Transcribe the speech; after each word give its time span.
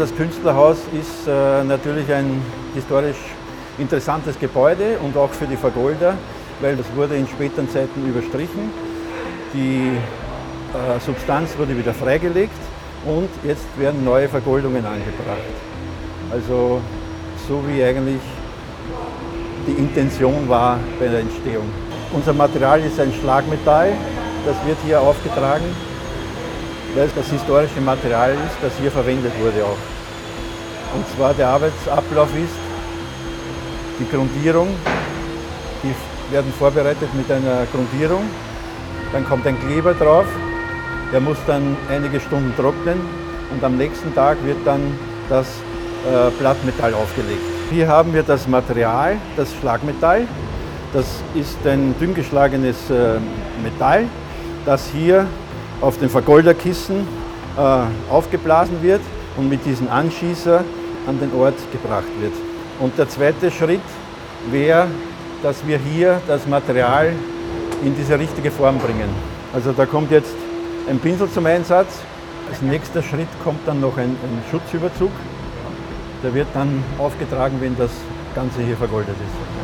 das 0.00 0.14
Künstlerhaus 0.14 0.76
ist 0.92 1.26
äh, 1.26 1.64
natürlich 1.64 2.12
ein 2.12 2.42
historisch 2.74 3.16
interessantes 3.78 4.38
Gebäude 4.38 4.98
und 5.02 5.16
auch 5.16 5.30
für 5.30 5.46
die 5.46 5.56
Vergolder, 5.56 6.14
weil 6.60 6.76
das 6.76 6.86
wurde 6.94 7.16
in 7.16 7.26
späteren 7.26 7.68
Zeiten 7.70 8.06
überstrichen. 8.06 8.70
Die 9.54 9.88
äh, 9.88 11.00
Substanz 11.00 11.56
wurde 11.56 11.76
wieder 11.78 11.94
freigelegt 11.94 12.60
und 13.06 13.28
jetzt 13.42 13.66
werden 13.78 14.04
neue 14.04 14.28
Vergoldungen 14.28 14.84
angebracht. 14.84 15.38
Also 16.30 16.80
so 17.48 17.62
wie 17.66 17.82
eigentlich 17.82 18.20
die 19.66 19.72
Intention 19.72 20.48
war 20.48 20.78
bei 20.98 21.08
der 21.08 21.20
Entstehung. 21.20 21.70
Unser 22.12 22.32
Material 22.32 22.80
ist 22.80 23.00
ein 23.00 23.12
Schlagmetall, 23.20 23.92
das 24.44 24.56
wird 24.66 24.78
hier 24.84 25.00
aufgetragen, 25.00 25.64
weil 26.94 27.04
es 27.06 27.14
das 27.14 27.30
historische 27.30 27.80
Material 27.80 28.32
ist, 28.32 28.56
das 28.62 28.72
hier 28.80 28.90
verwendet 28.90 29.32
wurde 29.40 29.64
auch. 29.64 29.78
Und 30.94 31.04
zwar 31.16 31.34
der 31.34 31.48
Arbeitsablauf 31.48 32.28
ist 32.34 32.58
die 33.98 34.08
Grundierung, 34.10 34.68
die 35.82 35.94
werden 36.32 36.52
vorbereitet 36.58 37.08
mit 37.14 37.30
einer 37.30 37.66
Grundierung, 37.72 38.22
dann 39.12 39.24
kommt 39.28 39.46
ein 39.46 39.58
Kleber 39.60 39.94
drauf, 39.94 40.26
der 41.12 41.20
muss 41.20 41.38
dann 41.46 41.76
einige 41.88 42.20
Stunden 42.20 42.54
trocknen 42.56 43.00
und 43.52 43.62
am 43.64 43.76
nächsten 43.76 44.14
Tag 44.14 44.36
wird 44.44 44.58
dann 44.64 44.98
das 45.28 45.46
äh, 45.46 46.30
Blattmetall 46.38 46.94
aufgelegt. 46.94 47.42
Hier 47.70 47.88
haben 47.88 48.14
wir 48.14 48.22
das 48.22 48.48
Material, 48.48 49.16
das 49.36 49.54
Schlagmetall. 49.60 50.26
Das 50.92 51.06
ist 51.34 51.58
ein 51.66 51.94
dünn 52.00 52.14
geschlagenes 52.14 52.90
äh, 52.90 53.18
Metall, 53.62 54.06
das 54.66 54.88
hier 54.88 55.26
auf 55.80 55.98
den 55.98 56.08
Vergolderkissen 56.08 57.06
äh, 57.56 57.60
aufgeblasen 58.12 58.82
wird 58.82 59.00
und 59.36 59.48
mit 59.48 59.64
diesem 59.64 59.88
Anschießer 59.88 60.64
an 61.06 61.18
den 61.18 61.32
Ort 61.34 61.54
gebracht 61.72 62.08
wird. 62.20 62.34
Und 62.78 62.96
der 62.98 63.08
zweite 63.08 63.50
Schritt 63.50 63.80
wäre, 64.50 64.86
dass 65.42 65.66
wir 65.66 65.78
hier 65.78 66.20
das 66.26 66.46
Material 66.46 67.12
in 67.82 67.94
diese 67.96 68.18
richtige 68.18 68.50
Form 68.50 68.78
bringen. 68.78 69.08
Also 69.52 69.72
da 69.72 69.86
kommt 69.86 70.10
jetzt 70.10 70.34
ein 70.88 70.98
Pinsel 70.98 71.30
zum 71.30 71.46
Einsatz. 71.46 71.98
Als 72.48 72.62
nächster 72.62 73.02
Schritt 73.02 73.28
kommt 73.44 73.66
dann 73.66 73.80
noch 73.80 73.96
ein, 73.96 74.10
ein 74.10 74.42
Schutzüberzug. 74.50 75.10
Der 76.22 76.34
wird 76.34 76.48
dann 76.52 76.82
aufgetragen, 76.98 77.56
wenn 77.60 77.76
das 77.76 77.90
Ganze 78.34 78.60
hier 78.62 78.76
vergoldet 78.76 79.14
ist. 79.14 79.59